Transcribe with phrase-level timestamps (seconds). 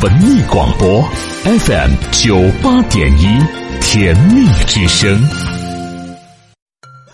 [0.00, 1.02] 文艺广播
[1.42, 3.26] FM 九八点一，
[3.80, 5.20] 甜蜜之声。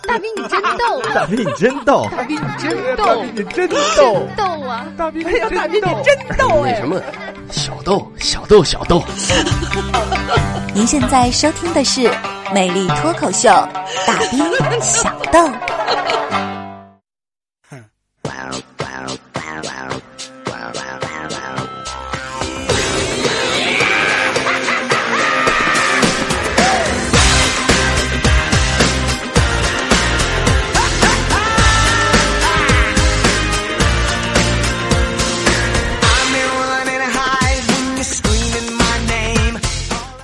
[0.07, 4.85] 大兵你真逗，大兵你真逗，大兵你真逗，你真逗，逗啊！
[4.95, 6.75] 大兵哎呀，大兵你真逗哎！
[6.75, 7.01] 什么
[7.49, 9.03] 小豆小豆小豆？
[10.75, 12.01] 您现在收听的是
[12.53, 13.49] 《美丽脱口秀》，
[14.05, 14.39] 大兵
[14.79, 15.49] 小豆。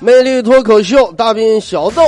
[0.03, 2.01] 魅力脱口秀，大兵小豆。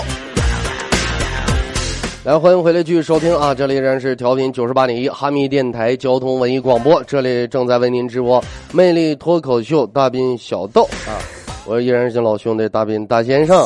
[2.23, 3.53] 来，欢迎回来继续收听啊！
[3.53, 11.21] 这里依然是调频九十八点一哈密电台交通文艺广播，这里正在为您直播魅力脱口秀，大兵小豆啊！
[11.67, 13.63] 我依然是老兄弟大兵大先生。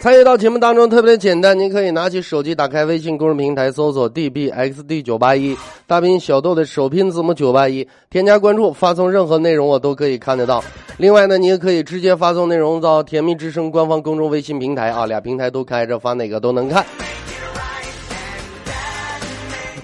[0.00, 5.54] 参与到节目当中特别的简单，您可以拿起手机，打开微信公众平台，搜索 dbxd 九八一，
[5.86, 10.64] 大兵小豆的首拼字母九八一，添加关注，发送任何内容我都可以看得到。
[10.96, 16.82] 另外呢，你也可以直接发送内容到甜蜜之声官方公众微信平台啊，俩平台都开着，发哪个都能看。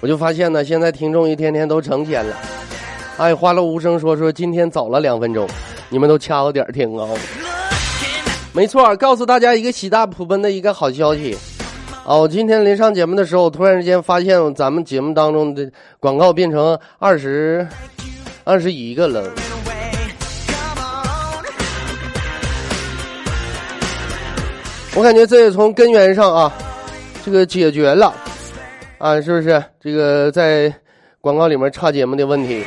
[0.01, 2.35] 我就发现呢，现在听众一天天都成天了。
[3.19, 5.47] 哎，花落无声说说今天早了两分钟，
[5.91, 7.07] 你们都掐着点听啊。
[8.57, 11.37] 没错，告诉大家一个喜大普奔的一个好消息。
[12.07, 17.69] 哦，我今天临上节目的时候，突然之间发现咱们节目当中的广告变成二十
[18.45, 19.31] 二十一个了。
[24.95, 26.51] 我感觉这也从根源上啊，
[27.23, 28.15] 这个解决了
[28.97, 29.63] 啊，是不是？
[29.79, 30.73] 这个在
[31.21, 32.65] 广告里面插节目的问题。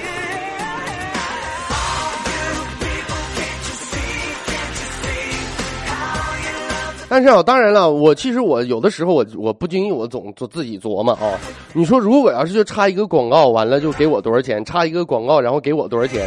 [7.20, 11.38] 但是啊，当然了，我其实我有的时候我我不经意我总做自己琢磨啊。
[11.74, 14.64] 你说如果要是就插一个广告，完了就给我多少钱？
[14.64, 16.26] 插一个广告，然后给我多少钱？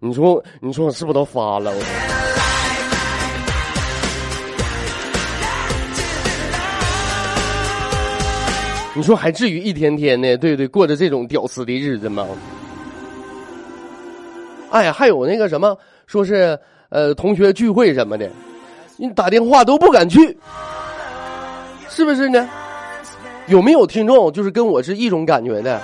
[0.00, 1.70] 你说你说我是不是都发了？
[8.94, 12.26] 你说还至于一天天的对对过着这种屌丝的日子吗？
[14.70, 15.76] 哎呀，还有那个什么，
[16.06, 16.58] 说是
[16.88, 18.30] 呃同学聚会什么的，
[19.00, 20.36] 你打电话都不敢去，
[21.88, 22.48] 是不是呢？
[23.46, 25.80] 有没有听众就是跟我是一种感觉的？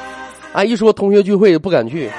[0.53, 2.11] 啊，一说同学聚会不敢去，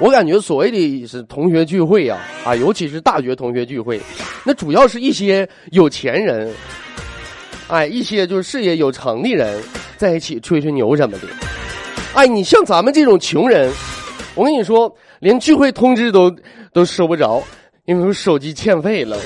[0.00, 4.00] 我感觉所谓的是同学聚会呀，啊，尤其是大学同学聚会，
[4.44, 6.52] 那主要是一些有钱人，
[7.68, 9.62] 哎，一些就是事业有成的人。
[9.96, 11.28] 在一起吹吹牛什么的，
[12.12, 13.72] 哎，你像咱们这种穷人，
[14.34, 16.30] 我跟你说，连聚会通知都
[16.70, 17.42] 都收不着，
[17.86, 19.16] 因为手机欠费了。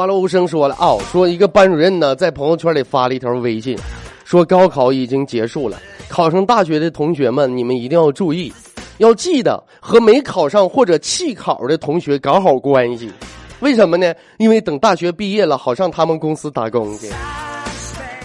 [0.00, 3.76] 花落无声说了哦，说一个班主任呢，在朋友圈里发了一条微信。
[4.24, 5.76] 说高考已经结束了，
[6.08, 8.50] 考上大学的同学们，你们一定要注意，
[8.96, 13.12] 要记得和没考上或者弃考的同学搞好关系。
[13.60, 14.14] 为什么呢？
[14.38, 17.10] 因为等大学毕业了，好上他们公司打工去。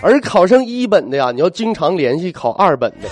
[0.02, 3.10] 而考上一本的呀，你要经常联系考二本的，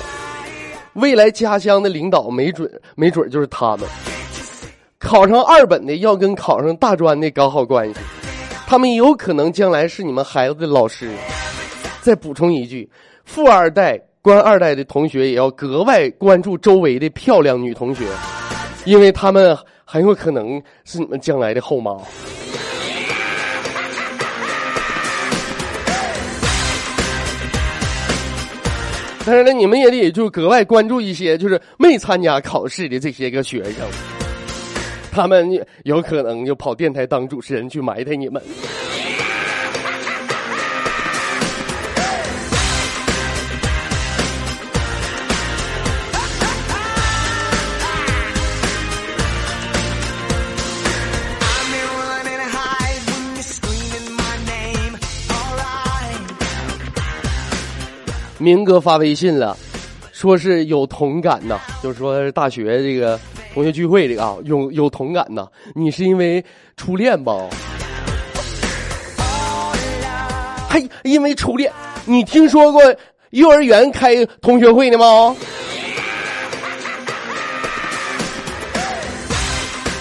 [0.93, 3.85] 未来家乡的领导没准没准就是他们。
[4.99, 7.99] 考上二本的要跟考上大专的搞好关系，
[8.65, 11.11] 他们也有可能将来是你们孩子的老师。
[12.01, 12.89] 再补充一句，
[13.23, 18.05] 富二代、官二代的同学也要格外关注周围的漂亮女同学，
[18.83, 21.95] 因为他们很有可能是你们将来的后妈。
[29.25, 33.87] 当然了，你们也得就格外关注一些就是没参加考试的这些个学生，
[35.13, 35.47] 他们
[35.83, 38.41] 有可能就跑电台当主持人去埋汰你们。
[58.39, 59.55] 明哥发微信了，
[60.11, 63.17] 说是有同感呐，就是说大学这个
[63.53, 65.47] 同学聚会这个啊，有有同感呐。
[65.75, 66.43] 你是因为
[66.75, 67.47] 初恋吧？
[70.67, 71.71] 还因为初恋？
[72.05, 72.81] 你听说过
[73.29, 75.35] 幼儿园开同学会的吗？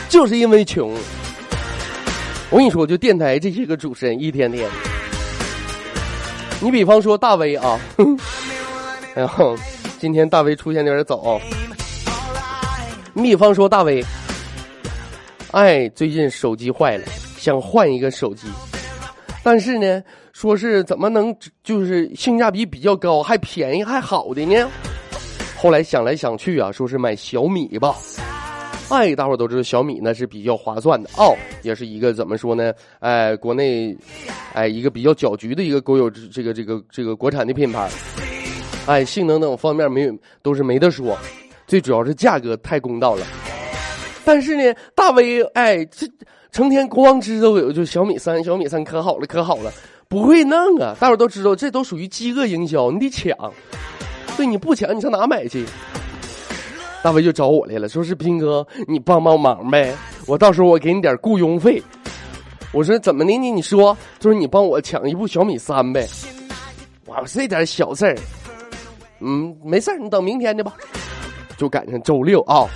[0.09, 0.95] 就是因为穷。
[2.51, 4.69] 我跟你说，就电台这些个主持人，一天天，
[6.61, 7.79] 你比方说大威啊，
[9.15, 9.55] 然后
[9.99, 11.41] 今天大威出现的有点早。
[13.15, 14.05] 比方说大威，
[15.51, 17.05] 哎，最近手机坏了，
[17.37, 18.47] 想换一个手机，
[19.43, 24.69] 但是呢，说是怎么能就是性价比比较高，还便宜还好的呢？
[25.57, 27.95] 后来想来想去啊，说是买小米吧。
[28.89, 32.73] 哎，大伙都知道小米呢是比较划算的哦，也是一个怎么说呢？
[33.01, 33.97] 哎，国内，
[34.53, 37.89] 哎，一个比较搅局的一个国有这个这个这个国产的品牌。
[38.87, 41.17] 哎，性能等方面没有都是没得说，
[41.73, 43.27] 最主要是价格太公道了。
[44.27, 46.07] 但是呢，大威哎，这
[46.51, 49.73] 成天光知道有就小米三，小米三可好了可好了，
[50.07, 50.95] 不会弄啊！
[51.01, 53.35] 大伙都知道这都属于饥饿营销，你得抢，
[54.37, 55.65] 对你不抢你上哪买去？
[57.03, 59.97] 大威就找我来了，说是斌哥，你帮帮忙呗，
[60.27, 61.83] 我到时候我给你点雇佣费。
[62.71, 63.51] 我说怎么的呢？
[63.51, 66.07] 你说，就是你帮我抢一部小米三呗。
[67.07, 68.17] 我这点小事儿，
[69.21, 70.75] 嗯，没事儿，你等明天的吧。
[71.63, 72.67] 就赶上周六啊，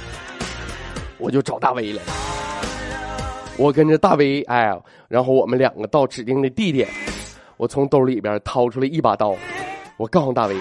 [1.18, 2.00] 我就找大威了。
[3.56, 4.72] 我跟着大威，哎，
[5.08, 6.88] 然后我们两个到指定的地点，
[7.56, 9.34] 我从兜里边掏出了一把刀，
[9.96, 10.54] 我告诉大威，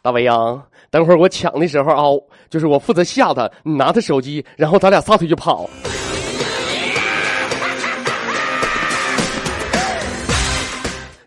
[0.00, 0.64] 大威啊。
[0.90, 2.00] 等会儿我抢的时候啊，
[2.48, 5.68] 就是我负责吓他，你拿他手机，然后咱俩撒腿就跑。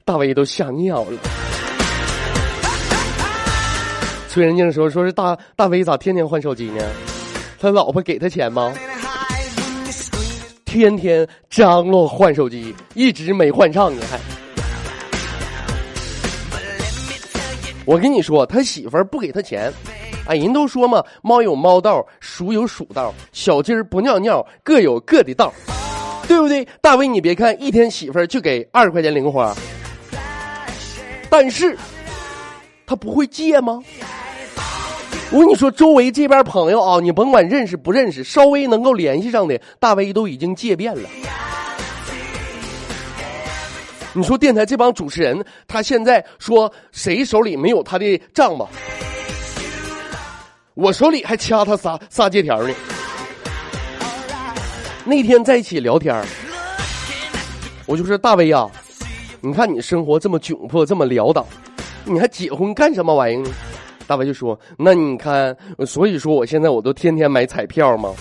[0.03, 1.19] 大威都吓尿了，
[4.31, 6.81] 崔仁静说：“说是大大威咋天天换手机呢？
[7.59, 8.73] 他老婆给他钱吗？
[10.63, 14.17] 天天张罗换手机，一直没换上呢还。”
[17.83, 19.69] 我跟你说，他媳妇儿不给他钱，
[20.25, 25.53] 哎，人都说嘛，猫有猫道，鼠有鼠道，小鸡儿不尿尿，各有各的道，
[26.25, 26.65] 对不对？
[26.79, 29.53] 大威，你别看一天媳妇儿就给二十块钱零花，
[31.29, 31.77] 但是
[32.85, 33.83] 他不会借吗？
[35.33, 41.07] 我跟你说，周围这边朋友啊，你甭管认识不认识，稍微能够联系上的，大威都已经借遍了。
[44.11, 48.67] 你说电台这帮主持人，他现在说谁手里没有他的账吧？
[50.73, 52.73] 我手里还掐他仨仨借条呢。
[55.05, 56.21] 那天在一起聊天
[57.85, 58.69] 我就说大威啊，
[59.39, 61.47] 你看你生活这么窘迫，这么潦倒，
[62.03, 63.49] 你还结婚干什么玩意儿呢？
[64.11, 65.55] 大威就说：“那你看，
[65.87, 68.13] 所以说我现在我都天天买彩票嘛。”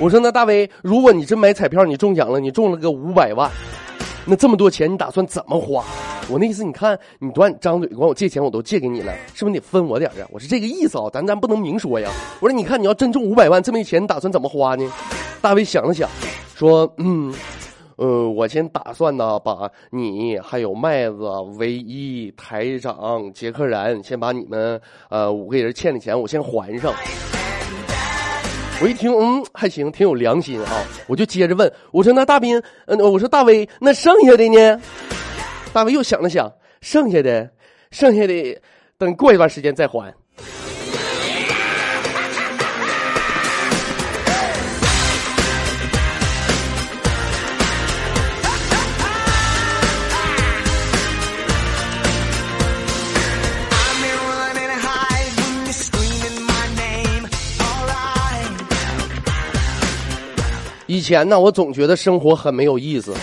[0.00, 3.48] 我说：“那大威，如果你真买彩票，你中奖了，你中了个五百万。”
[4.26, 5.84] 那这么多钱你打算怎么花？
[6.28, 10.26] 我那意思，你看你短张嘴管我借钱，我都借给你了，是不是得分我点啊？
[10.32, 12.10] 我是这个意思啊，咱咱不能明说呀。
[12.40, 14.84] 我说你看你要真中五百万，这么一钱你打算怎么花呢？
[15.40, 16.10] 大卫想了想，
[16.56, 17.32] 说嗯，
[18.02, 21.22] 呃，我先打算呢，把你还有麦子、
[21.56, 26.92] 唯一、台长、杰克然，先把你们呃五个人欠的钱我先还上。
[28.82, 30.84] 我一听，嗯，还行，挺有良心啊！
[31.06, 34.82] 我就接着问，我说：“那大斌，嗯，我说大威，那剩下的呢？”
[35.72, 37.48] 大威又想了想，剩下的，
[37.92, 38.60] 剩下的，
[38.98, 40.12] 等过一段时间再还。
[60.92, 63.14] 以前呢，我总觉得生活很没有意思。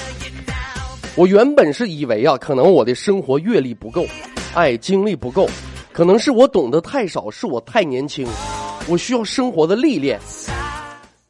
[1.15, 4.07] 我原本是以为啊，可能我的生活阅历不够，
[4.55, 5.47] 哎，经历不够，
[5.91, 8.27] 可能是我懂得太少，是我太年轻，
[8.87, 10.19] 我需要生活的历练。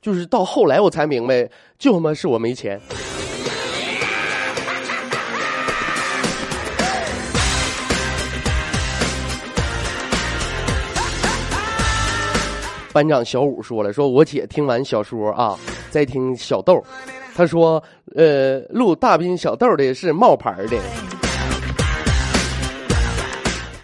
[0.02, 1.46] 就是到后来我才明白，
[1.78, 2.80] 就他妈是我没钱。
[12.92, 15.58] 班长小五说了：“说我姐听完小说啊。”
[15.92, 16.84] 在听小豆，
[17.36, 17.82] 他说
[18.16, 20.78] ：“呃，录大兵小豆的是冒牌的，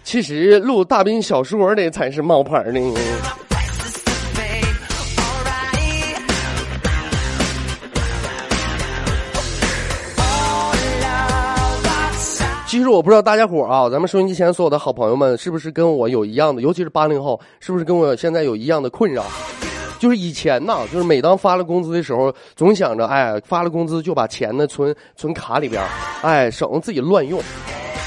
[0.04, 2.80] 其实录大兵小说的才是冒牌的。”
[12.66, 19.24] 其实我不知道大家伙啊，咱们收音机前所有的好朋友们，是不是跟我有一样的，尤其是八零后，是不是跟我现在有一样的困扰？
[20.00, 25.82] 就是以前呐，就是每当发了工资的时候，总想着，哎，发了工资就把钱呢存存卡里边
[26.22, 27.40] 哎，省得自己乱用。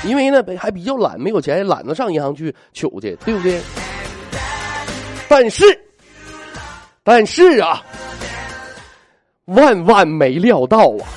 [0.06, 3.62] 因为呢，还比较懒，没有钱也懒得上银行去取去，对不对？
[5.30, 5.64] 但是，
[7.04, 7.82] 但是啊，
[9.46, 11.08] 万万没料到啊！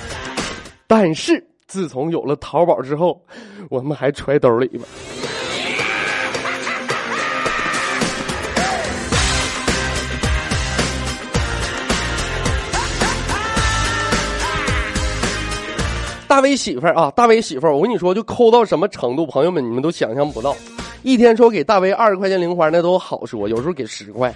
[0.87, 3.19] 但是自从有了淘宝之后，
[3.71, 4.85] 我们还揣兜里吧。
[16.29, 20.55] 大威媳妇儿啊，大威媳妇儿，我跟你说，就抠到什么程度，朋友们你们都想象不到。
[21.03, 24.31] 一天说给大威二十块钱零花，那都好说，有时候给十块。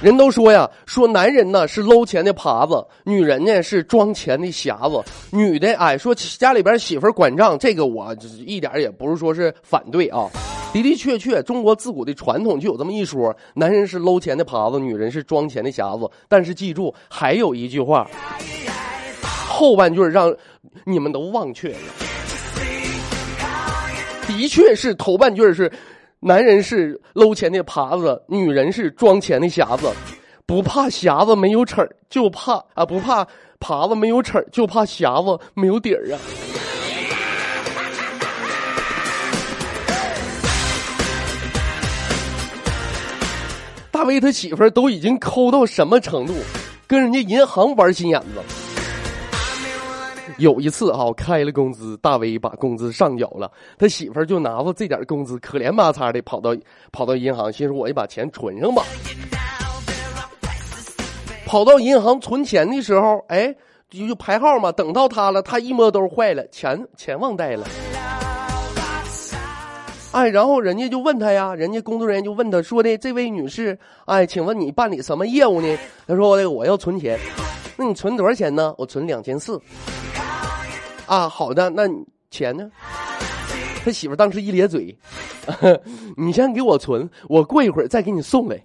[0.00, 5.10] 人都说呀，说男人呢是搂钱的耙子，女人呢是装钱的匣子。
[5.36, 8.14] 女的哎，说家里边媳妇管账，这个我
[8.46, 10.30] 一点也不是说是反对啊。
[10.72, 16.08] 的的确确，中国自古的传统就有这么一说：男人是搂钱的耙子，女人是装钱的匣子。
[16.28, 18.08] 但是记住，还有一句话，
[19.48, 20.32] 后半句让
[20.84, 21.78] 你们都忘却了。
[24.28, 25.72] 的确是头半句是。
[26.20, 29.88] 男人是搂钱的耙子，女人是装钱的匣子，
[30.46, 33.24] 不怕匣子没有齿儿，就怕啊不怕
[33.60, 36.18] 耙子没有齿儿，就怕匣子没有底儿啊。
[43.92, 46.34] 大威他媳妇儿都已经抠到什么程度，
[46.88, 48.57] 跟人家银行玩心眼子。
[50.38, 56.56] 有一次啊，开了工资，大威把工资上缴了，他媳妇儿就拿着这点工资，可怜巴擦的跑到
[56.92, 58.84] 跑到银行，心说我也把钱存上吧。
[61.44, 63.52] 跑到银行存钱的时候，哎，
[63.90, 67.66] 就就排号嘛，等到他了，他一摸兜坏了，钱钱忘带了。
[70.12, 73.76] 哎，然后人家就问他呀，人家工作人员就问他说的，这位女士，
[74.06, 75.78] 哎，请问你办理什么业务呢？
[76.06, 77.18] 他说的我要存钱，
[77.76, 78.72] 那你存多少钱呢？
[78.78, 79.60] 我存两千四。
[81.08, 81.82] 啊，好的，那
[82.30, 82.70] 钱呢？
[83.84, 84.96] 他媳妇当时一咧嘴，
[86.16, 88.62] 你先给我存，我过一会儿再给你送来。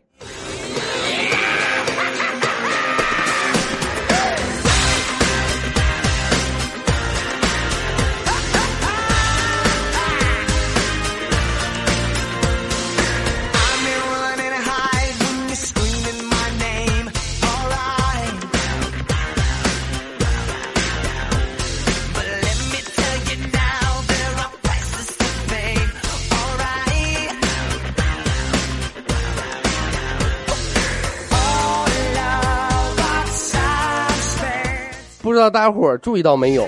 [35.43, 36.65] 道大家伙儿注意到没有，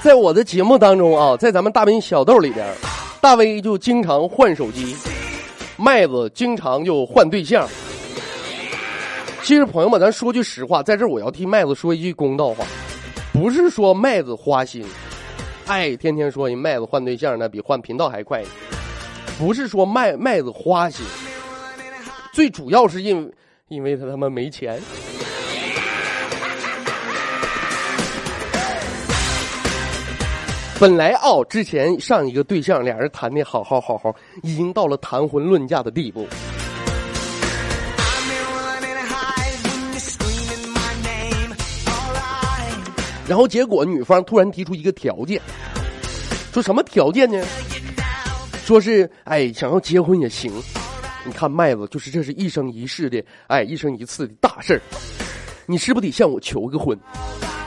[0.00, 2.64] 在我的节目当中啊，在咱们大兵小豆里边，
[3.20, 4.94] 大威就经常换手机，
[5.76, 7.68] 麦子经常就换对象。
[9.42, 12.64] 其实朋友们，咱说句实话，在这我要替麦子说一句公道话，
[13.32, 14.84] 不是说麦子花心，
[15.66, 18.40] 哎，天天说人麦子换对象那比换频道还快，
[19.36, 21.04] 不是说麦麦子花心，
[22.32, 23.32] 最主要是因为
[23.66, 24.80] 因为他他妈没钱。
[30.78, 36.26] 本来哦，之前上一个对象，俩人谈的好好好好，已经到了谈婚论嫁的地步。
[43.26, 45.40] 然后结果女方突然提出一个条件，
[46.52, 47.42] 说什么条件呢？
[48.62, 50.52] 说是哎，想要结婚也行。
[51.24, 54.82] 你看麦子，就是这是一生一世的，哎，一生一次的大事儿。
[55.64, 56.96] 你是不是得向我求个婚？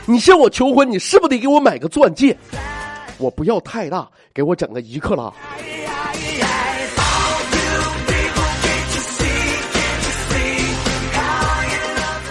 [0.06, 2.38] 你向我求婚，你是不是得给我买个钻戒？
[3.20, 5.32] 我不要太大，给我整个一克拉。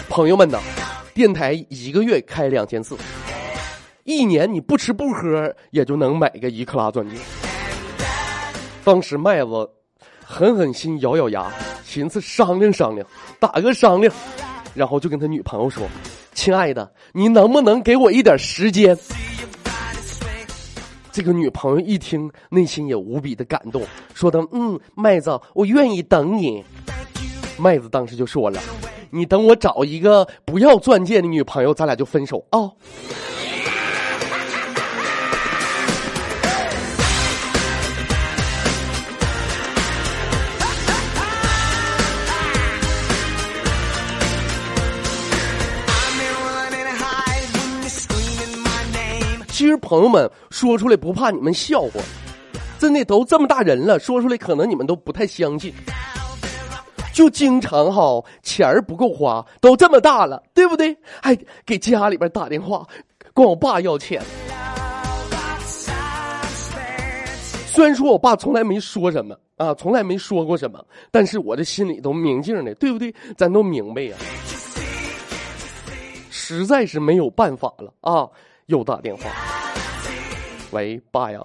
[0.09, 0.59] 朋友们呐，
[1.15, 2.97] 电台一个月开两千四，
[4.05, 7.17] 一年你不吃不喝也就能买个一克拉钻戒。
[8.83, 9.69] 当时麦子
[10.25, 11.53] 狠狠心，咬咬牙，
[11.85, 13.07] 寻思商量商量，
[13.39, 14.13] 打个商量，
[14.75, 15.87] 然后就跟他女朋友说
[16.33, 18.99] ：“亲爱的，你能不能给我一点时间？”
[21.19, 23.83] 这个女朋友一听，内心也无比的感动，
[24.15, 26.63] 说的：“嗯，麦子，我愿意等你。”
[27.59, 28.61] 麦子当时就说了
[29.11, 32.71] ：“你等我找一个不要钻戒的女朋友，咱俩就分手啊。”
[49.59, 52.01] 其实朋友们说出来不怕你们笑话，
[52.79, 55.75] 真的都这么大人了，说出来可能你们都不太相信。
[57.13, 60.97] 就经常哈钱儿不够花，都这么大了，对不对？
[61.21, 61.37] 还
[61.67, 62.87] 给家里边打电话，
[63.35, 64.23] 管我爸要钱。
[67.67, 73.13] 虽然说我爸从来没说什么啊，从来没说过什么，但是我的心里都明镜的，对不对？
[73.37, 74.17] 咱都明白呀。
[76.31, 78.29] 实在是没有办法了啊！
[78.69, 79.31] 又打电话，
[80.73, 81.41] 喂，爸呀，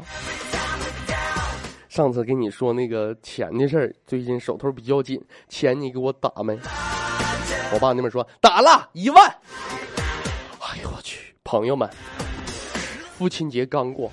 [1.88, 6.54] 上次跟你说那个钱的事儿，最近手头比较紧，钱你给我打没？
[7.74, 9.26] 我爸那边说打了一万。
[10.60, 11.90] 哎呦我去，朋友们，
[13.18, 14.12] 父亲节刚过，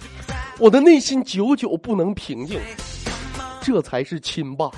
[0.61, 2.61] 我的内心久久不能平静，
[3.61, 4.71] 这才是亲爸。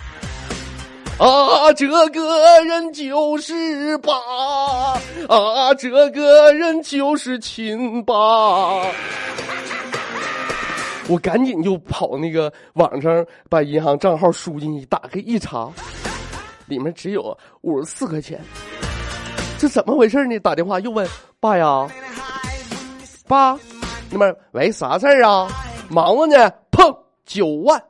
[1.22, 4.12] 啊，这个人就是爸，
[5.28, 8.14] 啊，这个人就是亲爸。
[11.06, 15.70] 我赶紧就跑那个网上把银行账号输进去，打开一查，
[16.66, 18.40] 里面只有五十四块钱。
[19.58, 20.36] 这怎么回事呢？
[20.40, 21.88] 打电话又问爸呀，
[23.28, 23.56] 爸，
[24.10, 25.48] 那边喂啥事儿啊？
[25.88, 26.50] 忙活呢？
[26.72, 26.92] 砰，
[27.24, 27.80] 九万。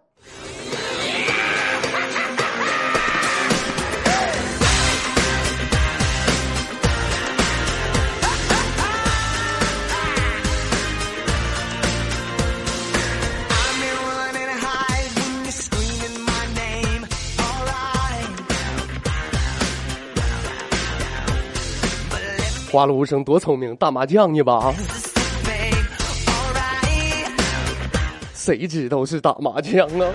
[22.73, 24.73] 花了无声多聪明，打麻将呢吧？
[28.35, 30.09] 谁知道是打麻将啊？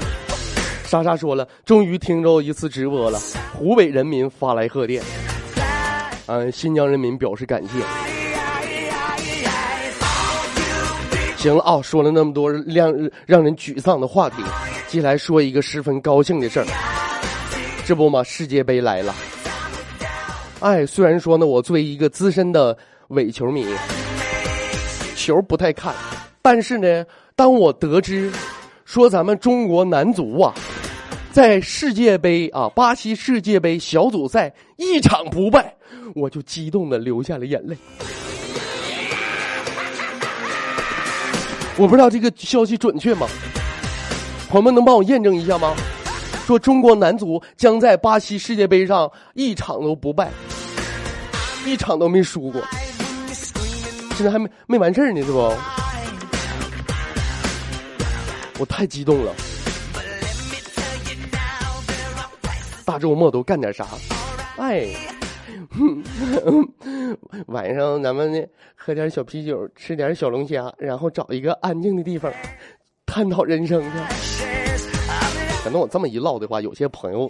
[0.83, 3.19] 莎莎说了，终于听着一次直播了。
[3.53, 5.03] 湖北人民发来贺电，
[6.25, 7.69] 嗯，新疆人民表示感谢。
[11.37, 12.91] 行了啊，说了那么多让
[13.27, 14.37] 让人沮丧的话题，
[14.87, 16.65] 接下来说一个十分高兴的事儿。
[17.85, 19.13] 这不嘛，世界杯来了。
[20.59, 22.75] 哎，虽然说呢，我作为一个资深的
[23.09, 23.63] 伪球迷，
[25.15, 25.93] 球不太看，
[26.41, 28.31] 但是呢，当我得知
[28.83, 30.51] 说咱们中国男足啊，
[31.31, 35.75] 在世界杯啊巴西世界杯小组赛一场不败，
[36.15, 37.77] 我就激动的流下了眼泪。
[41.77, 43.27] 我不知道这个消息准确吗？
[44.49, 45.75] 朋友们能帮我验证一下吗？
[46.47, 50.31] 说中国男足将在巴西世界杯上一场都不败，
[51.65, 52.61] 一场都没输过，
[54.15, 55.53] 现在还没没完事儿呢，是不？
[58.59, 59.33] 我太激动了！
[62.85, 63.85] 大周末都干点啥？
[64.55, 64.87] 哎，
[67.47, 68.41] 晚上咱们呢
[68.73, 72.31] 喝点小啤酒，吃点小龙虾，然后找一个安静的地方
[73.05, 74.56] 探讨人生去。
[75.67, 77.29] 可能我这么一唠的话，有些朋友，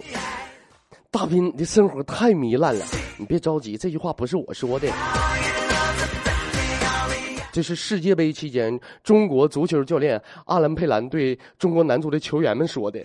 [1.10, 2.86] 大斌，你的生活太糜烂了。
[3.16, 4.86] 你别着急，这句话不是我说的，
[7.50, 13.02] 这是世界杯期间中国足球教练阿兰佩兰对中国男足的球员们说的。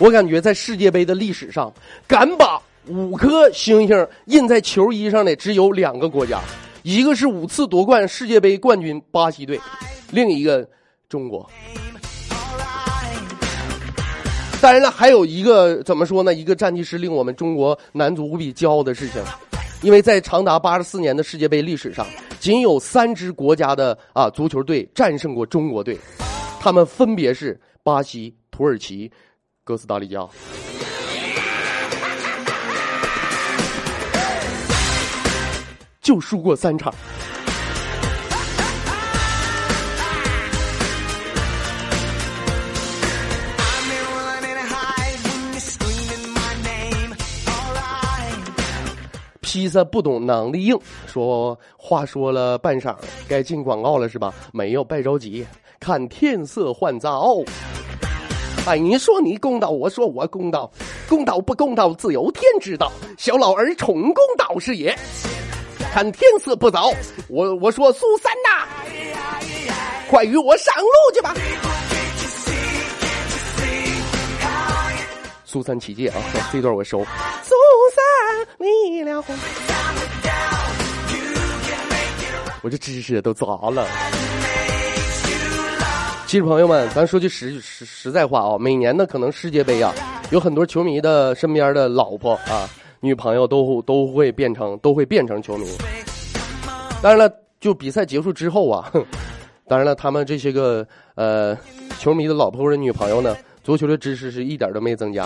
[0.00, 1.72] 我感觉在世界杯的历史上，
[2.08, 6.40] 敢把五颗星星印在球衣上的只有两个国家，
[6.82, 9.60] 一个是五次夺冠世界杯冠军巴西队。
[10.12, 10.68] 另一个
[11.08, 11.50] 中国，
[14.60, 16.34] 当然了，还有一个怎么说呢？
[16.34, 19.22] 一个战绩是令我们中国男足无比骄傲的事情，
[19.80, 22.06] 因为在长达八十四年的世界杯历史上，
[22.38, 25.98] 仅有三支国家的啊足球队战胜过中国队，
[26.60, 29.10] 他们分别是巴西、土耳其、
[29.64, 30.28] 哥斯达黎加，
[36.02, 36.92] 就输过三场。
[49.52, 50.74] 披萨不懂囊的硬，
[51.06, 52.96] 说话说了半晌，
[53.28, 54.32] 该进广告了是吧？
[54.50, 55.46] 没有，别着急，
[55.78, 57.34] 看天色换早。
[58.64, 60.72] 哎，你说你公道，我说我公道，
[61.06, 62.90] 公道不公道，自有天知道。
[63.18, 64.98] 小老儿宠公道是也。
[65.92, 66.90] 看天色不早，
[67.28, 68.66] 我我说苏三呐，
[70.08, 71.34] 快与我上路去吧。
[75.44, 76.16] 苏三起戒啊，
[76.50, 77.04] 这段我收。
[82.62, 83.86] 我这知识都砸了。
[86.26, 89.92] 其实朋友们，咱说句实实实在话啊，每年呢，可能世界杯啊，
[90.30, 92.68] 有很多球迷的身边的老婆啊、
[93.00, 95.66] 女朋友都都会变成都会变成球迷。
[97.02, 97.28] 当然了，
[97.60, 98.90] 就比赛结束之后啊，
[99.68, 100.86] 当然了，他们这些个
[101.16, 101.58] 呃
[101.98, 103.36] 球迷的老婆或者女朋友呢。
[103.64, 105.24] 足球的知识是一点都没增加，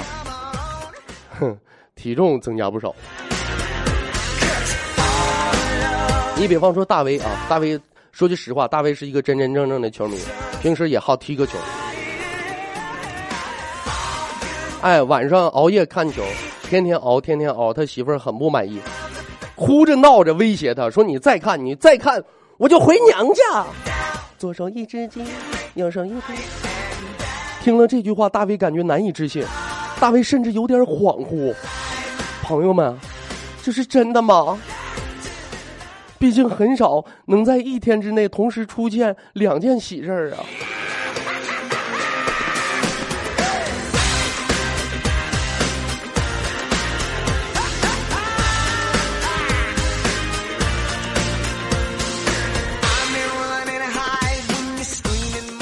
[1.39, 1.57] 哼，
[1.97, 2.95] 体重增加不少。
[6.39, 7.81] 你比方说大威啊，大威
[8.13, 10.19] 说句实话，大威是一个真真正正的球迷，
[10.61, 11.57] 平时也好踢个球。
[14.83, 16.23] 哎，晚上熬夜看球，
[16.63, 18.79] 天天熬，天天熬，他媳妇儿很不满意，
[19.55, 22.23] 哭着闹着威胁他说：“你再看，你再看，
[22.59, 23.67] 我就回娘家。”
[24.39, 25.25] 左手一只鸡，
[25.75, 26.35] 右手一只。
[27.63, 29.43] 听了这句话，大卫感觉难以置信，
[29.99, 31.55] 大卫甚至有点恍惚。
[32.43, 32.95] 朋友们，
[33.63, 34.59] 这是真的吗？
[36.19, 40.45] 毕竟很少能在一天之内同时出现两件喜事儿啊。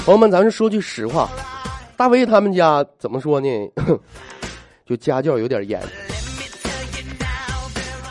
[0.05, 1.31] 朋友们，咱们说句实话，
[1.97, 3.49] 大卫他们家怎么说呢？
[4.85, 5.81] 就家教有点严，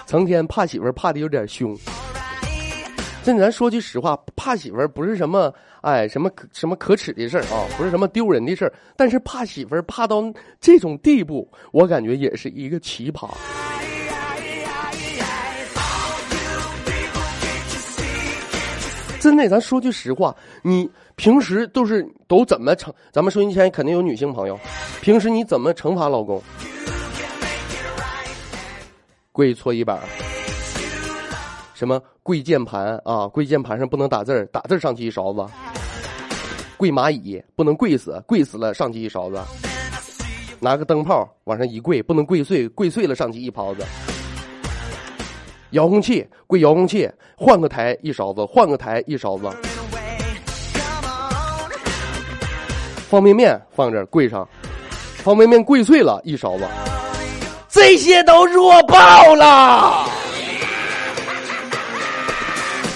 [0.08, 1.77] 成天怕媳妇儿怕的有点凶。
[3.23, 8.73] 这咱说句实话，怕媳妇儿不是什么哎什么可什么可耻的事儿啊，不是什么丢人的事儿。
[8.97, 10.21] 但是怕媳妇儿怕到
[10.59, 13.29] 这种地步，我感觉也是一个奇葩。
[19.21, 22.91] 真的，咱说句实话，你平时都是都怎么惩？
[23.09, 24.59] 咱们收音机前肯定有女性朋友，
[25.01, 26.43] 平时你怎么惩罚老公？
[29.31, 29.97] 跪搓衣板，
[31.73, 33.27] 什么跪键盘啊？
[33.27, 35.45] 跪键盘上不能打字打字上去一勺子。
[36.77, 39.39] 跪蚂蚁不能跪死，跪死了上去一勺子。
[40.59, 43.83] 拿个灯泡往上一跪，不能跪碎，跪碎了上去一泡子。
[45.71, 49.49] 遥控器跪遥控器，换个台一勺子，换个台一勺子。
[53.09, 54.47] 方便面放这跪上，
[55.17, 56.65] 方便面跪碎了一勺子，
[57.67, 60.07] 这些都弱爆了。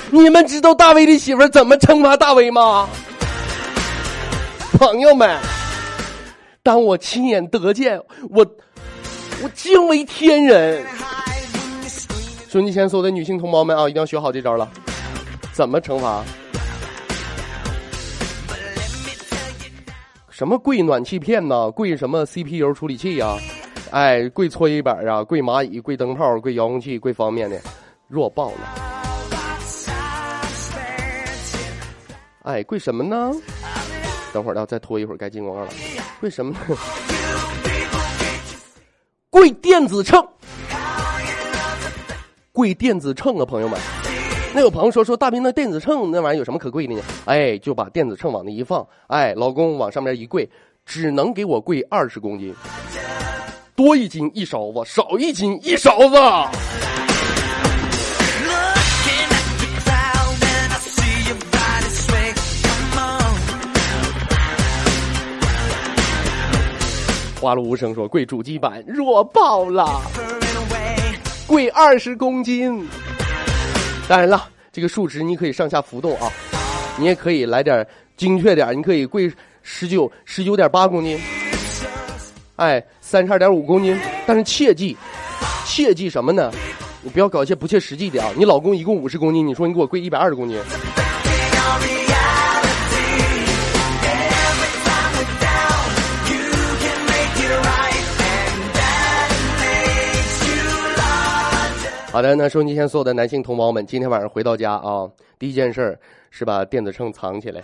[0.09, 2.87] 你们知道大卫的媳妇怎么惩罚大卫吗？
[4.73, 5.37] 朋友们，
[6.63, 8.45] 当我亲眼得见，我
[9.43, 10.85] 我惊为天人。
[12.47, 14.69] 收音机前所有的女性同胞们啊，一定要学好这招了。
[15.51, 16.23] 怎么惩罚？
[20.29, 21.69] 什么跪暖气片呐？
[21.71, 23.35] 跪什么 CPU 处理器呀？
[23.91, 25.23] 哎，跪搓衣板啊？
[25.23, 25.79] 跪蚂蚁？
[25.79, 26.39] 跪灯泡？
[26.39, 26.97] 跪遥控器？
[26.97, 27.69] 跪方便面的，
[28.07, 28.87] 弱爆了。
[32.47, 33.29] 哎，跪什么呢？
[34.31, 35.69] 等会儿要再拖一会儿，该进广告了。
[36.21, 36.57] 跪什么呢？
[39.29, 40.25] 跪电子秤。
[42.53, 43.77] 跪电子秤啊，朋友们！
[44.53, 47.01] 那有朋友说说大兵那电子秤那玩意儿有什么可贵的呢？
[47.25, 50.49] 哎，就把电子秤往那一放，哎，老公往上面一跪，
[50.86, 52.55] 只能给我跪二十公斤，
[53.75, 56.15] 多一斤一勺子，少一斤一勺子。
[67.39, 70.02] 花落无声说跪主机板弱爆了。
[71.45, 72.86] 贵二十公斤，
[74.08, 76.30] 当然了，这个数值你可以上下浮动啊，
[76.97, 81.17] 你也可以来点精确点，你可以贵十九十九点八公斤，
[82.58, 84.97] 哎，三十二点五公斤，但是切记，
[85.65, 86.52] 切记什么呢？
[87.02, 88.30] 你不要搞一些不切实际的啊！
[88.36, 90.60] 你老公一共五十公斤，你说你给我贵一百二十公斤。
[102.17, 105.95] 好的，那收音机前所有的男性同胞们，今天晚上回到家啊，第一件事
[106.32, 107.62] 是把电子秤藏起来。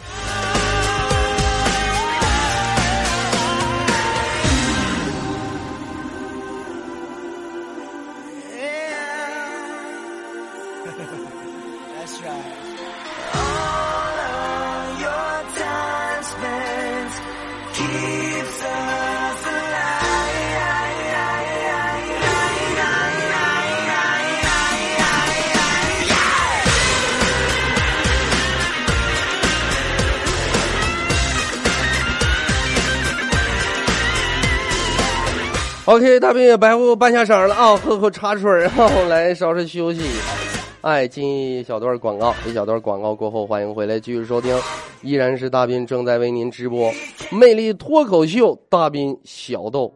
[35.85, 40.01] OK，大兵也白活半下声了啊，喝口茶水，然后来稍事休息。
[40.79, 44.57] 哎，进一小段广告，一小段广告过后，欢迎回来继续收听，
[45.01, 46.89] 依然是大斌正在为您直播
[47.37, 49.93] 《魅力脱口秀》，大斌小豆。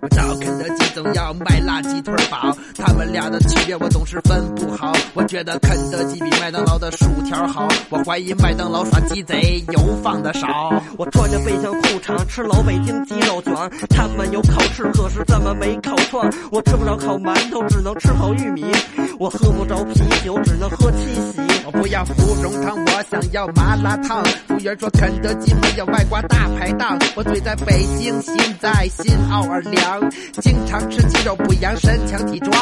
[0.00, 4.53] 我找肯德基总要麦辣鸡腿堡，他们俩的区别我总是分。
[5.34, 10.80] 觉得肯德基比麦当劳的薯条好，我怀疑麦当劳耍鸡贼油放的少。
[10.96, 13.52] 我穿着背心裤衩吃老北京鸡肉卷，
[13.90, 16.30] 他们有烤翅，可是怎么没烤串。
[16.52, 18.64] 我吃不着烤馒头，只能吃烤玉米。
[19.18, 20.98] 我喝不着啤酒，只能喝七
[21.32, 21.53] 喜。
[21.66, 24.22] 我不要芙蓉汤，我想要麻辣烫。
[24.46, 26.98] 服务员说肯德基没有外挂大排档。
[27.14, 30.10] 我嘴在北京，心在新奥尔良，
[30.42, 32.54] 经常吃鸡肉补养身强体壮。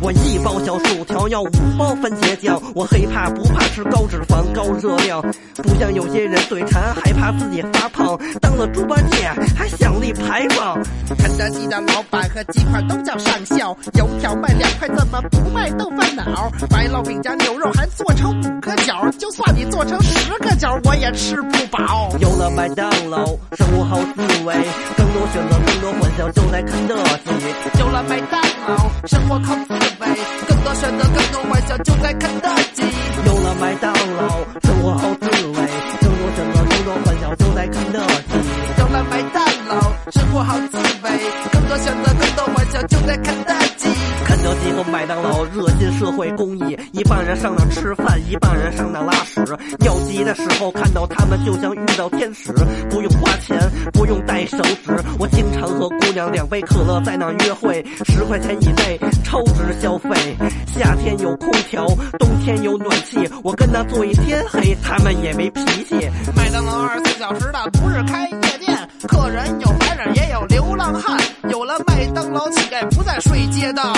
[0.00, 5.22] 我一包小薯条要五包番茄酱，我黑怕不怕吃高脂肪高热量，
[5.56, 10.76] 不像有些人嘴馋害怕自己发胖，当了猪八戒还想立牌坊。
[11.16, 16.50] 肯德基的老板和鸡块都叫上校，油条卖两块怎么不卖豆腐脑？
[16.68, 22.08] 白烙饼加牛肉还做成五个角，就算你做成十个角，我也吃不饱。
[22.18, 24.54] 有了麦当劳，生活好滋味，
[24.96, 27.78] 更多选择，更多欢笑，就在肯德基。
[27.78, 30.06] 有了麦当劳，生活好滋味，
[30.48, 32.82] 更多选择，更多欢笑，就在肯德基。
[33.26, 34.28] 有了麦当劳，
[34.62, 35.54] 生活好滋味，
[36.00, 38.32] 更多选择，更多欢笑，就在肯德基。
[38.78, 41.10] 有了麦当劳，生活好滋味，
[41.52, 43.88] 更多选择，更多欢笑，就在肯德基。
[44.24, 49.40] 肯德基和麦当劳热心社会公益，一帮人上那吃饭，一帮人上那拉屎。
[49.80, 52.52] 尿急的时候看到他们，就像遇到天使，
[52.90, 53.58] 不用花钱，
[53.92, 54.94] 不用带手纸。
[55.18, 60.36] 我经常和姑娘两杯可乐在那约会，十块钱以内超值消费。
[60.66, 61.86] 夏天有空调，
[62.18, 66.08] 冬天有暖气，我跟她坐一天黑，他们也没脾气。
[66.36, 71.18] 麦当劳二十四小时的，不是开夜店，客人有白领也有流浪汉。
[71.48, 73.92] 有了麦当劳，乞丐不再睡街道，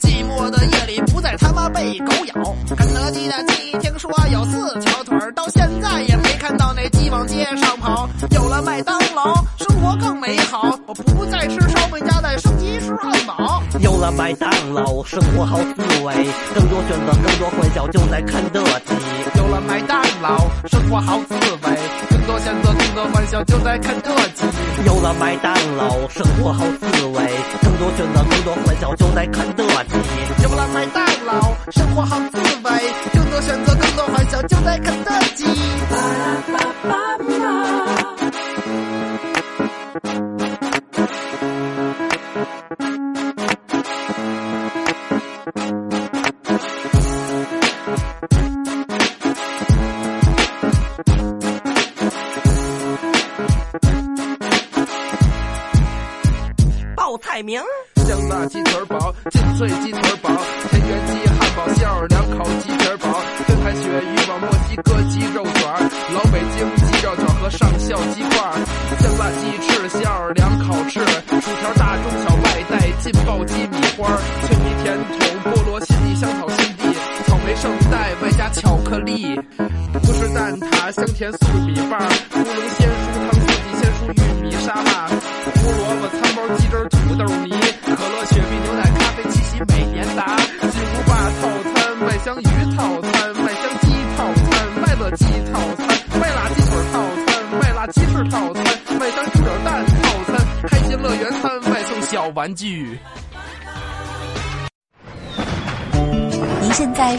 [0.00, 2.56] 寂寞的夜里不再他妈被狗咬。
[2.74, 8.08] 肯德基的鸡听说有四条腿儿，到现在也没看到那鸡往街上跑。
[8.30, 13.62] 有了麦当劳，生活更美好，我不再吃烧饼夹蛋，升级吃汉堡。
[13.80, 16.14] 有了麦当劳，生活好滋味，
[16.54, 18.94] 更多选择，更多欢笑，就在肯德基。
[19.36, 24.44] 有了麦当劳，生活好滋味，多选择，更多欢笑，就在肯德基。
[24.84, 27.30] 有了麦当劳，生活好滋味，
[27.62, 30.42] 更多选择，更多欢笑，就在肯德基。
[30.42, 32.70] 有了麦当劳，生活好滋味，
[33.14, 35.46] 更多选择，更多欢笑，就在肯德基。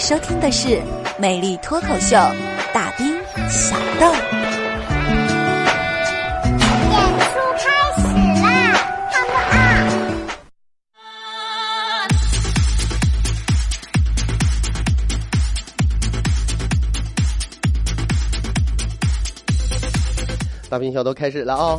[0.10, 0.70] 收听的是
[1.20, 2.16] 《美丽脱口秀》，
[2.74, 3.16] 大兵
[3.48, 4.12] 小豆。
[4.12, 4.12] 演
[7.22, 7.86] 出开始
[8.26, 8.74] 啦！
[20.34, 20.58] 啊！
[20.72, 21.78] 大兵小豆开始了啊！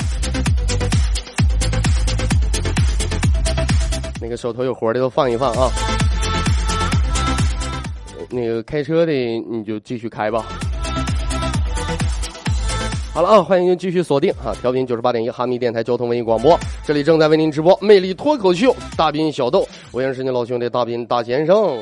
[4.21, 5.69] 那个手头有活的都放一放啊。
[8.31, 10.45] 那个开车的你就继续开吧。
[13.13, 21.77] 好了啊，欢迎继续锁定哈，调频九十八点一哈密电台交通文艺广播，这里正在为您直播《魅力脱口秀》，大兵小豆，我也是你老兄弟大兵大先生。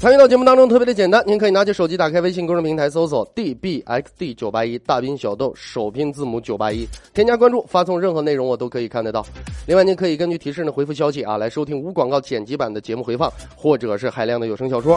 [0.00, 9.26] 参与到节目当中特别的简单，您可以拿起手机打开微信公众平台搜索 dbxd 九八一大兵小豆首拼字母九八一，添加关注，发送任何内容我都可以看得到。
[9.66, 14.96] 另外，您可以根据提示呢回复消息啊，来收听无广告剪辑版的节目回放，或者是海量的有声小说。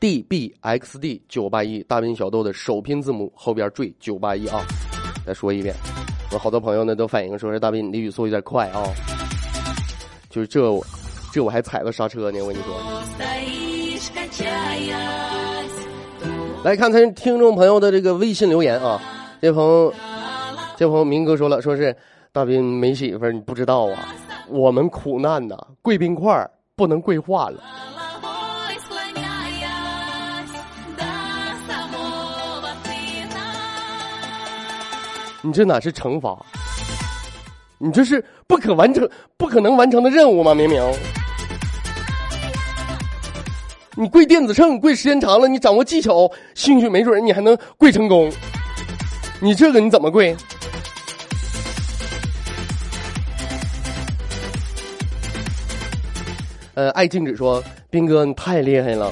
[0.00, 4.64] dbxd 九八一大兵小豆的首拼字母后边缀九八一啊，
[5.26, 5.74] 再说一遍，
[6.32, 8.82] 我好多朋友呢都反映说是大兵你的语速有点快啊，
[10.30, 10.82] 就是这我。
[11.36, 12.80] 这我还踩了刹车呢，我跟你说。
[16.64, 18.98] 来看看听众朋友的这个微信留言啊，
[19.42, 19.92] 这朋友，
[20.78, 21.94] 这朋友明哥说了，说是
[22.32, 24.14] 大兵没媳妇儿，你不知道啊，
[24.48, 27.62] 我们苦难呐，贵冰块儿不能跪化了。
[35.42, 36.34] 你这哪是惩罚？
[37.76, 40.54] 你这是不可完成、不可能完成的任务吗？
[40.54, 40.82] 明明。
[43.98, 48.30] 你跪电子秤跪时间长了，你掌握技巧，兴许没准你还能跪成功。
[49.40, 50.36] 你这个你怎么跪？
[56.74, 59.10] 呃，爱静止说：“斌哥，你太厉害了。”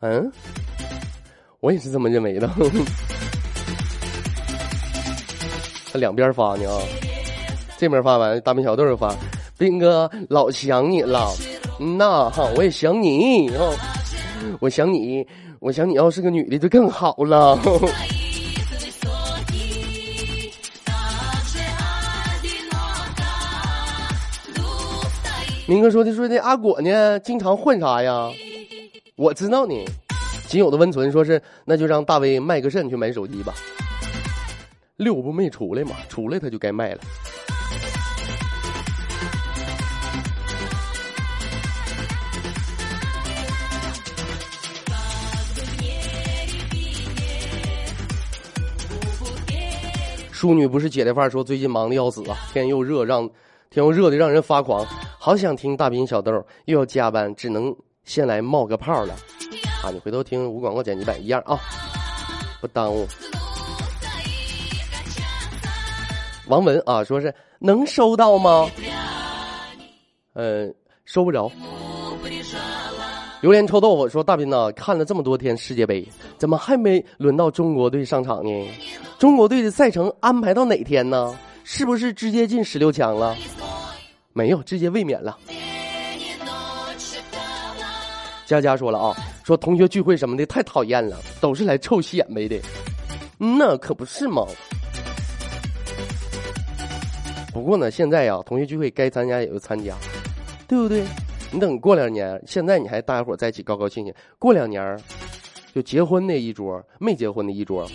[0.00, 0.30] 嗯，
[1.58, 2.48] 我也是这么认为的。
[5.92, 6.80] 他两边发呢啊，
[7.76, 9.12] 这边发完，大明小豆发
[9.58, 11.34] ：“斌哥，老想你了。”
[11.80, 13.70] 嗯呐，哈，我也想你哈，
[14.60, 15.26] 我想你，
[15.60, 17.58] 我想你要是个女的就更好了。
[25.66, 28.28] 明哥说的说的阿果呢，经常混啥呀？
[29.16, 29.74] 我知道呢。
[30.48, 33.52] 仅有的温存说是，那就让大威卖个肾去买手机吧。
[34.96, 37.00] 六不没出来嘛，出来他就该卖了。
[50.38, 53.28] 淑女不是姐的范儿，说最近忙的要死啊，天又热，让
[53.70, 54.86] 天又热的让人发狂，
[55.18, 56.30] 好想听大斌小豆，
[56.66, 57.74] 又要加班，只能
[58.04, 59.14] 先来冒个泡了。
[59.82, 61.58] 啊，你回头听无广告剪辑版一样啊，
[62.60, 63.04] 不耽误。
[66.46, 68.70] 王文啊，说是能收到吗？
[70.34, 70.72] 呃，
[71.04, 71.50] 收不着。
[73.40, 76.06] 榴莲臭豆腐说：“大斌呐，看了这么多天世界杯，
[76.38, 78.68] 怎么还没轮到中国队上场呢？
[79.18, 81.36] 中国队的赛程安排到哪天呢？
[81.64, 83.36] 是不是直接进十六强了？
[84.32, 85.36] 没有，直接卫冕了。”
[88.46, 92.56] 佳佳说了啊，说同学聚会什么的太讨厌了，都是来臭显摆的。
[93.36, 94.46] 那可不是吗？
[97.52, 99.96] 不过呢，现在呀，同学聚会该参加也就参加，
[100.68, 101.04] 对不对？
[101.50, 104.96] 你等过两年，现在你还大家伙在一起高高兴兴，过两年
[105.74, 107.86] 就结婚那一桌，没结婚的一桌，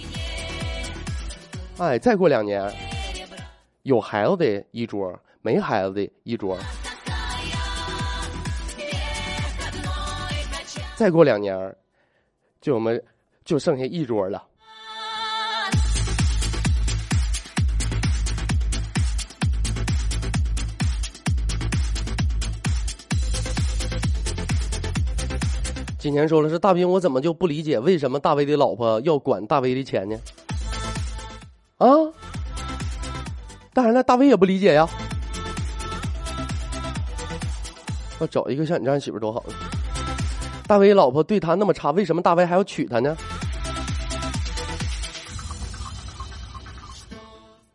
[1.80, 2.72] 哎，再过两年
[3.82, 6.58] 有孩子的一桌，没孩子的一桌，
[10.96, 11.76] 再过两年
[12.62, 13.04] 就我们
[13.44, 14.42] 就剩下一桌了。
[25.98, 30.18] 今年说了是大兵，我怎么就不理解为什么大威的老婆要管大威的钱呢？
[31.84, 32.08] 啊！
[33.74, 34.88] 当然了，大威也不理解呀。
[38.22, 39.44] 要找一个像你这样媳妇多好。
[40.66, 43.18] 大威老婆对他那么差，为什么大威还要娶她呢？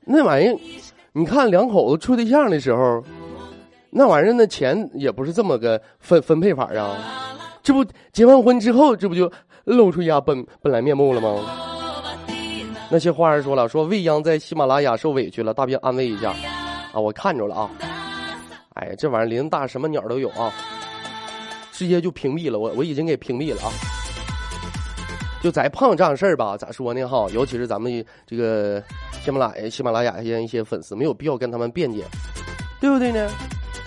[0.07, 0.59] 那玩意儿，
[1.12, 3.05] 你看两口子处对象的时候，
[3.90, 6.97] 那玩意儿那钱也不是这么个分分配法啊。
[7.62, 9.31] 这不结完婚之后，这不就
[9.64, 11.68] 露出一下本本来面目了吗？
[12.90, 16.35] 那些花儿说了，说未央在喜马拉雅受委屈了，大兵安慰一下
[16.92, 17.70] 啊，我看着了啊。
[18.74, 20.53] 哎，这玩意儿林大什么鸟都有啊，
[21.70, 23.70] 直接就屏蔽了我，我已经给屏蔽了啊。
[25.42, 27.27] 就咱碰这样事儿吧，咋说呢哈？
[27.33, 28.83] 尤其是咱们这个
[29.22, 32.05] 喜马拉雅、喜马拉雅一些一些粉丝，没有必要跟他们辩解，
[32.81, 33.31] 对不对呢？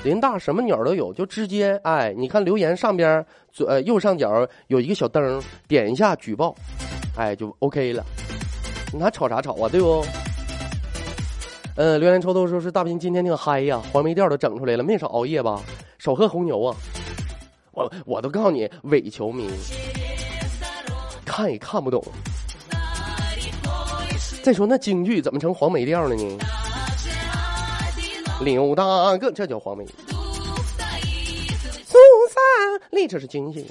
[0.04, 6.56] 林大什么鸟都有，就直接哎，你看留言上边左右上角有一个小灯，点一下举报，
[7.18, 8.06] 哎就 OK 了。
[8.94, 9.70] 你还吵啥吵啊？
[9.70, 10.06] 对不？
[11.76, 15.62] 嗯，榴莲臭豆说是大兵今天挺嗨呀，黄梅调都整出来了，没少熬夜吧？
[15.98, 16.76] 少喝红牛啊！
[17.72, 19.50] 我我都告诉你，伪球迷
[21.24, 22.04] 看也看不懂。
[24.44, 26.38] 再说那京剧怎么成黄梅调了呢？
[28.42, 29.86] 刘大哥，这叫黄梅。
[31.86, 31.98] 苏
[32.30, 32.42] 三
[32.90, 33.66] 丽，这是京剧。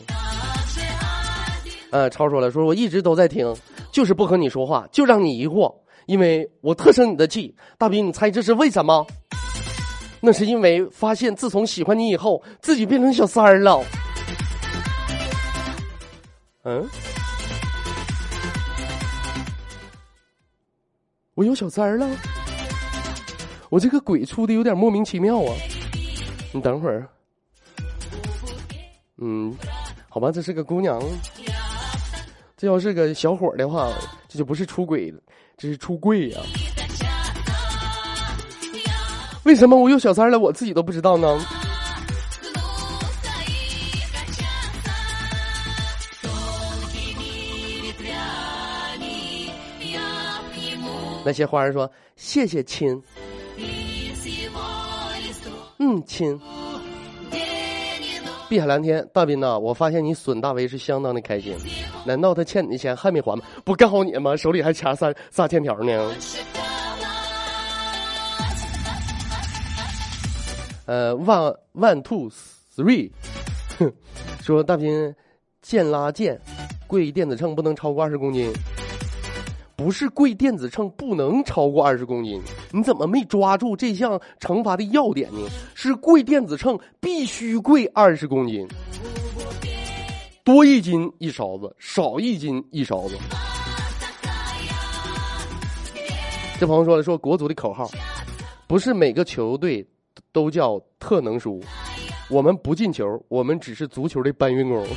[1.90, 3.54] 呃，超说了，说我一直都在听，
[3.92, 5.74] 就是不和你说话，就让你疑惑，
[6.06, 7.54] 因为我特生你的气。
[7.76, 9.06] 大兵，你猜这是为什么？
[10.20, 13.82] 那是因为发现自从喜欢你以后，自己变成小三儿了。
[16.64, 16.86] 嗯？
[21.34, 22.06] 我有小三儿了？
[23.70, 25.54] 我这个鬼出的有点莫名其妙啊！
[26.52, 27.08] 你等会儿，
[29.18, 29.56] 嗯，
[30.08, 31.00] 好吧，这是个姑娘。
[32.60, 33.90] 这要是个小伙的话，
[34.28, 35.18] 这就不是出轨了，
[35.56, 36.40] 这是出柜呀！
[39.44, 41.40] 为什么我有小三了，我自己都不知道呢？
[51.24, 53.02] 那些花儿说：“谢谢亲。”
[55.80, 56.38] 嗯，亲。
[58.50, 61.56] 碧海蓝天，大斌呐，我发现你损大威是相当的开心，
[62.04, 63.44] 难道他欠你的钱还没还吗？
[63.64, 64.36] 不干好你吗？
[64.36, 66.12] 手里还掐仨仨欠条呢。
[70.86, 72.28] 呃，one one two
[72.76, 73.10] three，
[73.78, 73.92] 哼，
[74.42, 75.14] 说大斌，
[75.62, 76.40] 健拉健，
[76.86, 78.52] 贵电子秤不能超过二十公斤。
[79.76, 82.38] 不是贵电子秤不能超过二十公斤，
[82.70, 85.38] 你怎么没抓住这项惩罚的要点呢？
[85.74, 88.68] 是贵电子秤必须贵二十公斤，
[90.42, 93.16] 多一斤一勺子，少一斤一勺子。
[96.58, 97.90] 这朋友说了，说国足的口号，
[98.66, 99.86] 不是每个球队
[100.32, 101.62] 都叫特能输，
[102.30, 104.82] 我们不进球，我们只是足球的搬运工。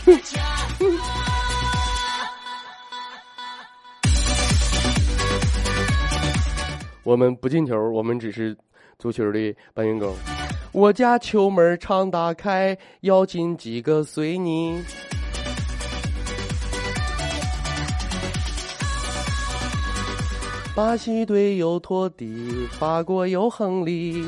[7.04, 8.56] 我们不进球，我们只是
[8.98, 10.16] 足球的搬运工。
[10.72, 14.82] 我家球门常打开，要进几个随你。
[20.76, 24.26] 巴西队有托蒂，法国有亨利，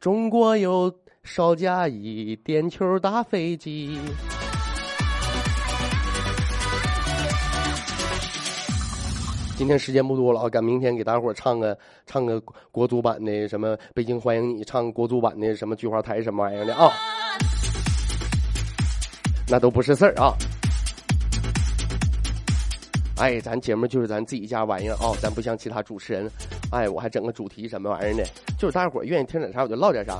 [0.00, 0.90] 中国有
[1.24, 3.98] 邵佳一，点球打飞机。
[9.58, 11.76] 今天时间不多了啊，赶明天给大伙唱个
[12.06, 12.40] 唱个
[12.72, 16.90] 国足版的什么《北京欢迎你》，唱国足版的什么《菊花台》什么玩意儿的啊，
[19.46, 20.32] 那都不是事儿啊。
[23.16, 26.30] 哎，咱节目就是咱自己家玩意儿啊，咱不像其他主持人，
[26.72, 28.24] 哎，我还整个主题什么玩意儿的，
[28.58, 30.18] 就是大伙儿愿意听点啥我就唠点啥。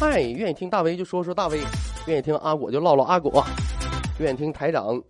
[0.00, 1.60] 哎，愿意听大威就说说大威，
[2.06, 3.44] 愿意听阿果就唠唠阿果，
[4.18, 5.00] 愿意听台长。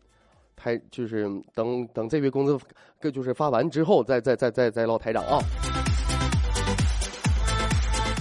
[0.57, 2.59] 还就是等等这月工资，
[3.12, 5.39] 就是发完之后再再再再再唠台长啊。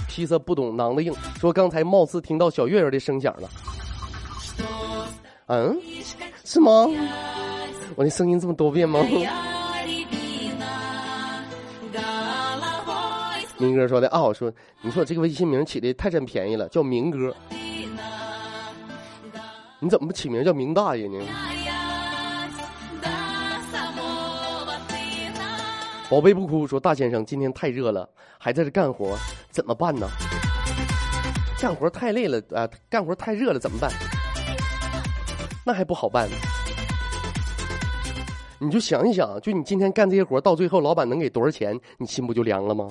[0.06, 3.48] 披萨不懂囊的硬，说刚才貌似听到小月月的声响了。
[5.46, 5.74] 嗯，
[6.44, 6.86] 是吗？
[7.96, 9.00] 我那声音这么多变吗？
[13.56, 17.34] 明哥说的啊，我说你说我这个微信名起的太占便宜了，叫明哥。
[19.78, 21.18] 你怎么不起名叫明大爷呢？
[26.10, 29.16] 宝贝不哭，说大先生今天太热了，还在这干活，
[29.50, 30.08] 怎么办呢？
[31.60, 33.90] 干活太累了啊，干活太热了怎么办？
[35.64, 36.28] 那还不好办？
[38.60, 42.88] 你就想一想，就你今天干这些活，到最后老板能给多少钱，你心不就凉了吗？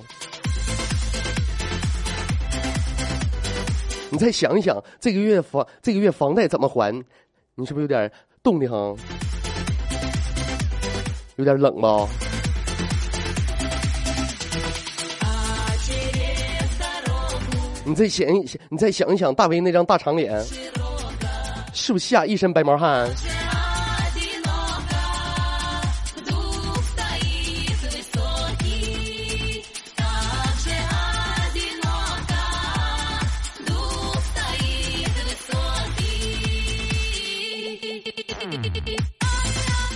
[4.09, 6.93] 你再想一想，这个月房这个月房贷怎么还？
[7.55, 8.11] 你是不是有点
[8.43, 8.95] 冻的慌？
[11.38, 12.07] 有点冷吧？
[17.86, 20.39] 你再想一想，你再想一想，大威那张大长脸，
[21.74, 23.09] 是不是吓一身白毛汗？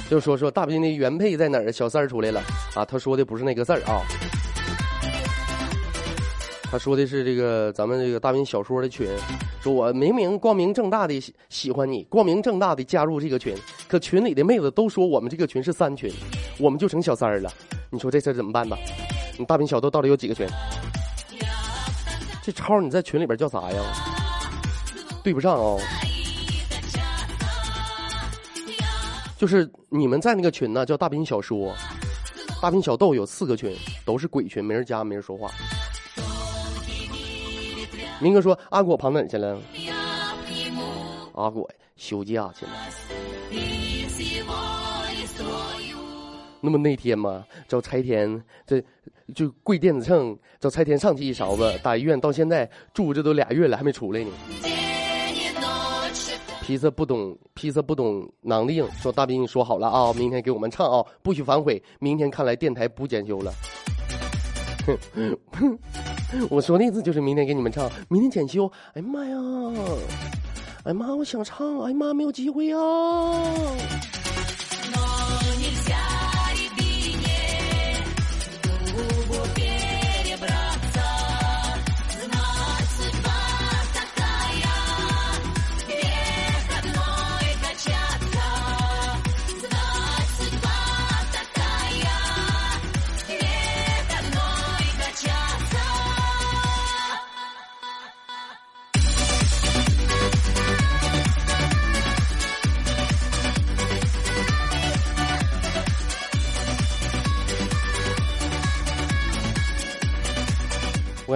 [0.10, 1.72] 就说说大兵的原配在哪儿？
[1.72, 2.42] 小三儿出来了
[2.76, 2.86] 啊！
[2.86, 4.02] 他说的不是那个字儿啊。
[6.72, 9.08] 他说的是这个咱们这个大兵小说的群，
[9.62, 13.54] 说我明明光明正大的喜喜欢你，光明正大的加入这个群，
[13.88, 16.10] 可群里的妹子都说我们这个群是三群，
[16.58, 17.52] 我们就成小三儿了。
[17.90, 18.78] 你说这事儿怎么办吧？
[19.38, 20.48] 你大兵小豆到底有几个群？
[22.42, 23.82] 这超你在群里边叫啥呀？
[25.22, 25.80] 对不上哦。
[29.38, 31.72] 就是你们在那个群呢，叫大兵小说，
[32.60, 33.72] 大兵小豆有四个群，
[34.04, 35.50] 都是鬼群，没人加，没人说话。
[38.20, 39.62] 明哥说：“阿果跑哪去了？”
[41.34, 42.72] 阿果休假去了。
[46.60, 48.84] 那么那天嘛，找拆天，这
[49.36, 54.32] 就跪电子秤，找拆天上去一勺子，打医院到现在住着都俩月了，还没出来呢。
[56.68, 61.82] 披萨不懂，披萨不懂囊的硬，说大兵，你说好了啊，明天给我们唱啊，不许反悔。
[61.98, 63.54] 明天看来电台不检修了。
[64.86, 64.98] 哼
[65.54, 65.80] 哼
[66.50, 68.70] 我说那次就是明天给你们唱，明天检修。
[68.96, 69.38] 哎呀妈呀！
[70.84, 72.80] 哎妈，我想唱，哎妈，没有机会啊！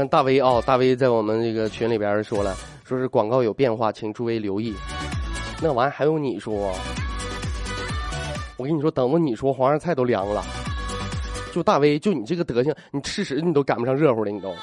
[0.08, 4.74] 大威啊、大威在我们这个群里边说了，说是广告有变化，请诸位留意。
[5.62, 6.74] 那玩意还用你说？
[8.58, 10.44] 我跟你说，等着你说，黄上菜都凉了。
[11.54, 14.54] 就大威，就你这个德行，你吃屎你都赶不上热乎的，你都。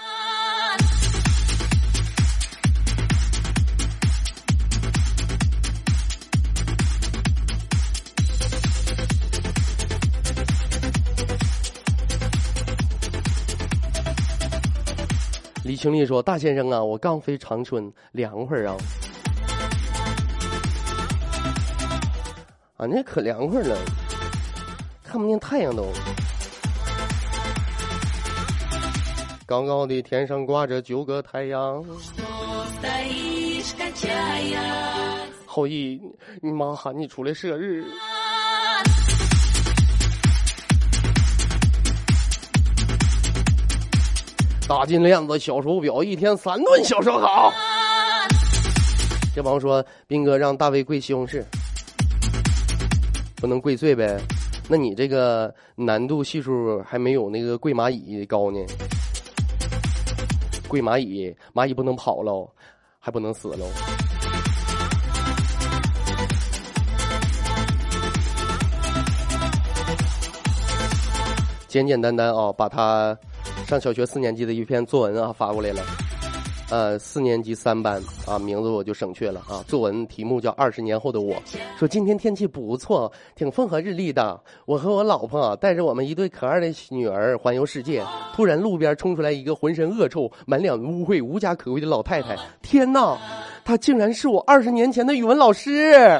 [15.68, 18.74] 李清丽说：“大先生啊，我刚飞长春，凉快啊！
[22.78, 23.76] 啊，那可凉快了，
[25.04, 25.84] 看不见太阳都。
[29.44, 31.84] 高高的天上挂着九个太阳。
[35.44, 36.00] 后羿，
[36.40, 37.84] 你妈喊你出来射日。”
[44.68, 47.50] 大金链子、小手表，一天三顿小烧烤。
[49.34, 51.42] 这朋友说：“斌哥让大卫跪西红柿，
[53.36, 54.20] 不能跪碎呗？
[54.68, 58.58] 那你这个难度系数还没有那个跪蚂蚁高呢。
[60.68, 62.46] 跪蚂蚁，蚂蚁不能跑喽，
[62.98, 63.64] 还不能死喽。
[71.66, 73.16] 简简单单啊，把它。”
[73.68, 75.82] 上小学四年级的一篇作文啊发过来了，
[76.70, 79.62] 呃，四年级三班啊，名字我就省去了啊。
[79.68, 81.34] 作文题目叫《二十年后的我》，
[81.78, 84.42] 说今天天气不错，挺风和日丽的。
[84.64, 88.02] 我和我老婆带着我们一对可爱的女儿环游世界，
[88.34, 92.34] 突然路边冲出来一个浑身恶臭、满脸污秽、无家可归的老太太。
[92.62, 93.18] 天哪，
[93.66, 96.18] 她竟然是我二十年前的语文老师！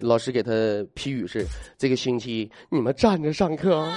[0.00, 0.52] 老师给她
[0.92, 1.46] 批语是：
[1.78, 3.88] 这个星期你们站着上课。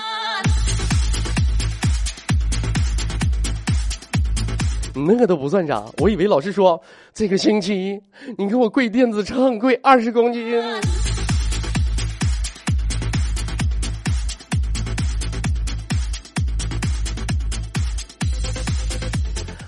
[4.93, 6.81] 那个都不算啥，我以为老师说
[7.13, 8.01] 这个星期
[8.37, 10.61] 你给我跪电子秤，跪二十公斤。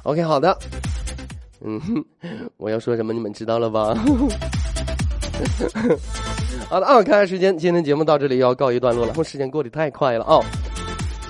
[0.04, 0.58] OK，好的，
[1.62, 1.82] 嗯，
[2.58, 3.96] 我要说什么你们知道了吧？
[6.70, 10.40] 好的啊，看看时间，今天节目到这里要告一段落了，时间过得太快了啊。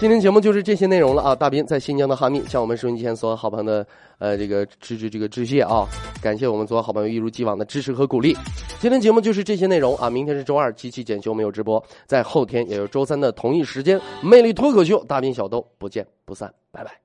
[0.03, 1.33] 今天节目就是这些内容了啊！
[1.33, 3.87] 大斌在新疆的哈密向我们收音机前所有好朋友的
[4.17, 5.87] 呃这个致致这个致谢啊！
[6.21, 8.35] 感谢我们所有好朋友一如既往的支持和鼓励。
[8.81, 10.09] 今天节目就是这些内容啊！
[10.09, 17.02] 明天是周二，机器检修没有直播，在后天也就是周三的同一时间，魅力脱口秀大斌小豆不见不散，拜拜。